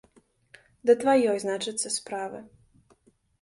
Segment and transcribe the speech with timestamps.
[0.89, 2.39] Да тваёй, значыцца, справы.